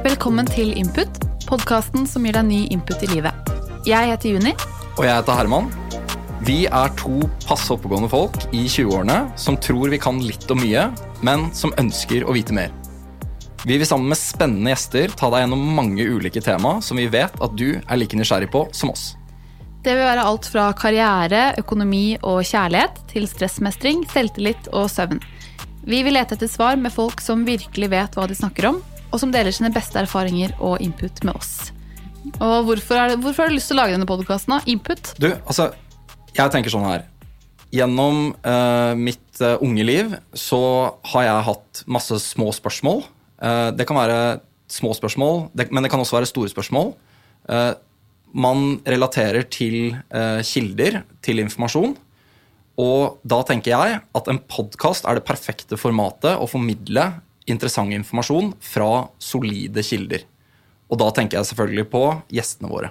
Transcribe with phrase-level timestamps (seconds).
[0.00, 3.50] Velkommen til Input, podkasten som gir deg ny input i livet.
[3.84, 4.54] Jeg heter Juni.
[4.94, 5.66] Og jeg heter Herman.
[6.48, 10.86] Vi er to passe oppegående folk i 20-årene som tror vi kan litt og mye,
[11.20, 12.72] men som ønsker å vite mer.
[13.66, 17.36] Vi vil sammen med spennende gjester ta deg gjennom mange ulike tema som vi vet
[17.36, 19.10] at du er like nysgjerrig på som oss.
[19.84, 25.20] Det vil være alt fra karriere, økonomi og kjærlighet til stressmestring, selvtillit og søvn.
[25.84, 29.20] Vi vil lete etter svar med folk som virkelig vet hva de snakker om, og
[29.22, 31.70] som deler sine beste erfaringer og input med oss.
[32.38, 34.58] Og hvorfor, det, hvorfor har du lyst til å lage denne podkasten?
[34.70, 35.14] Input?
[35.20, 35.70] Du, altså,
[36.36, 37.06] jeg tenker sånn her.
[37.74, 40.60] Gjennom uh, mitt uh, unge liv så
[41.12, 43.04] har jeg hatt masse små spørsmål.
[43.40, 46.92] Uh, det kan være små spørsmål, det, men det kan også være store spørsmål.
[48.30, 49.96] man relaterer til
[50.46, 51.96] kilder, til informasjon.
[52.78, 57.08] Og da tenker jeg at en podkast er det perfekte formatet å formidle
[57.46, 60.26] interessant informasjon fra solide kilder.
[60.90, 62.90] Og da tenker jeg selvfølgelig på gjestene våre.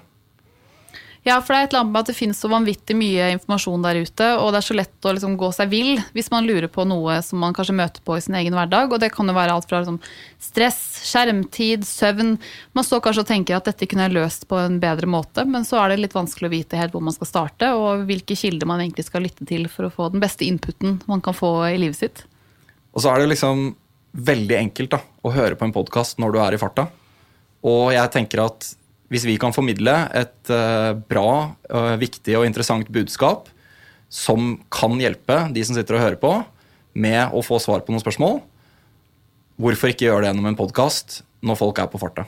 [1.27, 3.83] Ja, for det er et eller annet med at det finnes så vanvittig mye informasjon
[3.83, 6.69] der ute, og det er så lett å liksom gå seg vill hvis man lurer
[6.71, 8.93] på noe som man kanskje møter på i sin egen hverdag.
[8.95, 9.97] Og det kan jo være alt fra liksom
[10.41, 12.37] stress, skjermtid, søvn.
[12.77, 15.67] Man står kanskje og tenker at dette kunne jeg løst på en bedre måte, men
[15.67, 18.71] så er det litt vanskelig å vite helt hvor man skal starte, og hvilke kilder
[18.71, 21.77] man egentlig skal lytte til for å få den beste inputen man kan få i
[21.83, 22.23] livet sitt.
[22.95, 23.73] Og så er det liksom
[24.13, 26.87] veldig enkelt da, å høre på en podkast når du er i farta.
[27.65, 28.71] Og jeg tenker at
[29.09, 33.49] hvis vi kan formidle et uh, bra, uh, viktig og interessant budskap
[34.09, 36.33] som kan hjelpe de som sitter og hører på,
[36.99, 38.39] med å få svar på noen spørsmål,
[39.61, 42.25] hvorfor ikke gjøre det gjennom en podkast når folk er på farta?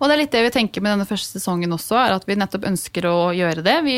[0.00, 2.38] Og det er litt det vi tenker med denne første sesongen også, er at vi
[2.40, 3.76] nettopp ønsker å gjøre det.
[3.84, 3.96] Vi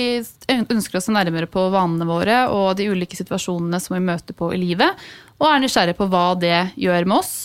[0.50, 4.50] ønsker å se nærmere på vanene våre og de ulike situasjonene som vi møter på
[4.50, 4.98] i livet,
[5.38, 7.36] og er nysgjerrig på hva det gjør med oss.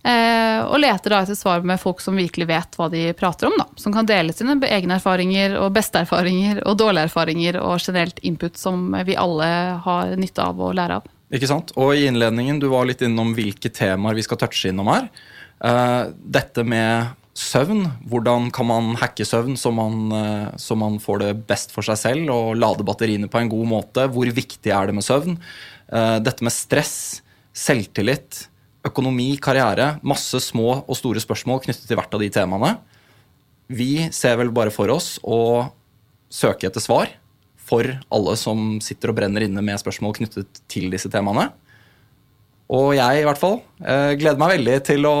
[0.00, 3.54] Eh, og leter da etter svar med folk som virkelig vet hva de prater om.
[3.60, 8.18] da, Som kan dele sine egne erfaringer og beste erfaringer og dårlige erfaringer og generelt
[8.26, 9.50] input som vi alle
[9.84, 11.10] har nytte av å lære av.
[11.30, 11.70] Ikke sant?
[11.78, 15.10] Og i innledningen, du var litt innom hvilke temaer vi skal touche innom her.
[15.62, 17.86] Eh, dette med søvn.
[18.10, 21.98] Hvordan kan man hacke søvn så man, eh, så man, får det best for seg
[22.00, 24.06] selv og lade batteriene på en god måte?
[24.12, 25.40] Hvor viktig er det med søvn?
[25.90, 27.18] Dette med stress
[27.56, 28.46] selvtillit,
[28.86, 29.96] økonomi, karriere.
[30.06, 32.74] Masse små og store spørsmål knyttet til hvert av de temaene.
[33.70, 35.70] Vi ser vel bare for oss å
[36.30, 37.10] søke etter svar
[37.70, 41.50] for alle som sitter og brenner inne med spørsmål knyttet til disse temaene.
[42.70, 45.16] Og jeg i hvert fall eh, gleder meg veldig til å,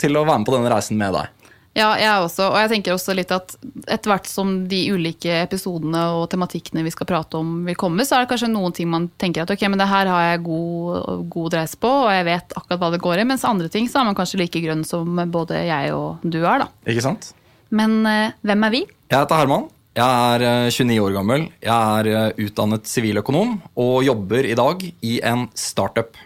[0.00, 1.36] til å være med på denne reisen med deg.
[1.78, 2.48] Ja, jeg også.
[2.50, 3.52] Og jeg tenker også litt at
[3.86, 8.16] etter hvert som de ulike episodene og tematikkene vi skal prate om vil komme, så
[8.16, 11.26] er det kanskje noen ting man tenker at ok, men det her har jeg god,
[11.30, 13.28] god dreis på, og jeg vet akkurat hva det går i.
[13.30, 16.66] Mens andre ting så er man kanskje like grønn som både jeg og du er,
[16.66, 16.70] da.
[16.90, 17.30] Ikke sant?
[17.70, 18.86] Men eh, hvem er vi?
[19.10, 19.70] Jeg heter Herman.
[19.94, 21.46] Jeg er 29 eh, år gammel.
[21.62, 26.18] Jeg er eh, utdannet siviløkonom og jobber i dag i en startup.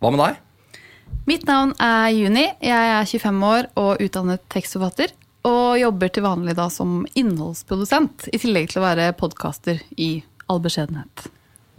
[0.00, 0.40] Hva med deg?
[1.24, 2.44] Mitt navn er Juni.
[2.60, 5.14] Jeg er 25 år og utdannet tekstforfatter.
[5.48, 10.18] Og jobber til vanlig da som innholdsprodusent, i tillegg til å være podkaster i
[10.52, 11.26] all beskjedenhet.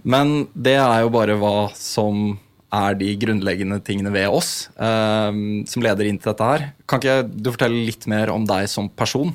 [0.05, 2.35] Men det er jo bare hva som
[2.73, 5.37] er de grunnleggende tingene ved oss eh,
[5.69, 6.67] som leder inn til dette her.
[6.89, 9.33] Kan ikke du fortelle litt mer om deg som person?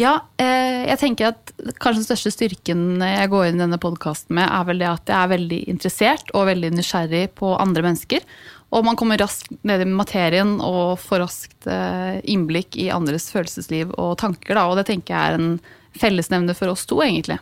[0.00, 4.34] Ja, eh, jeg tenker at kanskje den største styrken jeg går inn i denne podkasten
[4.38, 8.24] med, er vel det at jeg er veldig interessert og veldig nysgjerrig på andre mennesker.
[8.72, 13.92] Og man kommer raskt ned i materien og får raskt eh, innblikk i andres følelsesliv
[14.00, 14.56] og tanker.
[14.56, 14.64] Da.
[14.70, 15.56] Og det tenker jeg er en
[16.00, 17.36] fellesnevner for oss to, egentlig.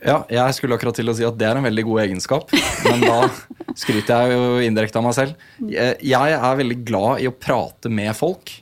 [0.00, 2.52] Ja, jeg skulle akkurat til å si at det er en veldig god egenskap,
[2.86, 3.28] men da
[3.76, 5.46] skryter jeg jo indirekte av meg selv.
[5.60, 8.52] Jeg er veldig glad i å prate med folk.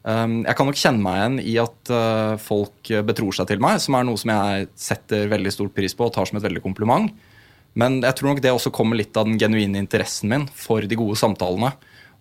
[0.00, 3.82] Um, jeg kan nok kjenne meg igjen i at uh, folk betror seg til meg,
[3.84, 6.62] som er noe som jeg setter veldig stor pris på og tar som et veldig
[6.64, 7.10] kompliment.
[7.78, 10.98] Men jeg tror nok det også kommer litt av den genuine interessen min for de
[10.98, 11.72] gode samtalene.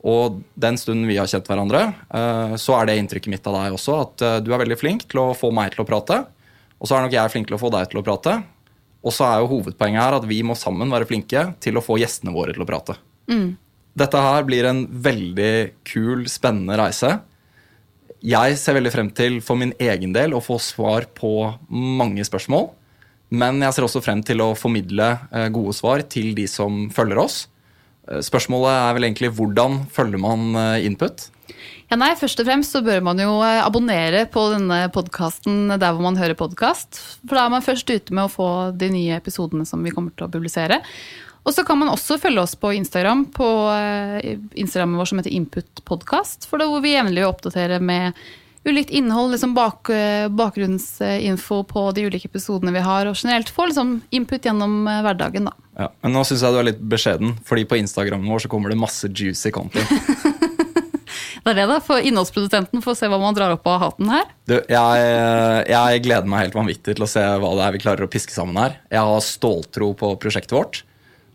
[0.08, 1.82] Og den stunden vi har kjent hverandre,
[2.16, 5.04] eh, så er det inntrykket mitt av deg også at eh, du er veldig flink
[5.12, 6.22] til å få meg til å prate.
[6.80, 8.38] Og så er nok jeg flink til å få deg til å prate.
[9.04, 11.98] Og så er jo hovedpoenget her at vi må sammen være flinke til å få
[12.00, 12.96] gjestene våre til å prate.
[13.32, 13.58] Mm.
[14.00, 15.54] Dette her blir en veldig
[15.88, 17.18] kul, spennende reise.
[18.20, 21.32] Jeg ser veldig frem til for min egen del å få svar på
[21.72, 22.68] mange spørsmål.
[23.30, 27.22] Men jeg ser også frem til å formidle eh, gode svar til de som følger
[27.22, 27.44] oss.
[28.10, 31.30] Eh, spørsmålet er vel egentlig hvordan følger man eh, input?
[31.90, 36.06] Ja, nei, Først og fremst så bør man jo abonnere på denne podkasten der hvor
[36.06, 37.00] man hører podkast.
[37.24, 40.14] For da er man først ute med å få de nye episodene som vi kommer
[40.18, 40.82] til å publisere.
[41.50, 45.34] Og så kan man også følge oss på Instagram, på Instagramen Instagrammen vår som heter
[45.34, 48.18] Input Podcast, for det hvor vi jevnlig oppdaterer med
[48.68, 53.70] ulikt innhold, liksom bak, eh, bakgrunnsinfo på de ulike episodene vi har, og generelt få
[53.72, 55.56] liksom input gjennom eh, hverdagen, da.
[55.80, 58.70] Ja, men nå syns jeg du er litt beskjeden, fordi på Instagramen vår så kommer
[58.70, 59.90] det masse juicy content.
[61.40, 61.78] Det er det, da.
[61.82, 64.26] For innholdsprodusenten får se hva man drar opp av haten her.
[64.46, 65.06] Du, jeg,
[65.72, 68.36] jeg gleder meg helt vanvittig til å se hva det er vi klarer å piske
[68.36, 68.76] sammen her.
[68.92, 70.82] Jeg har ståltro på prosjektet vårt.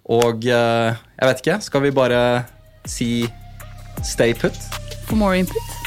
[0.04, 2.44] Og eh, jeg vet ikke, skal vi bare
[2.84, 3.24] si
[4.04, 4.56] stay put?
[5.08, 5.83] For more input.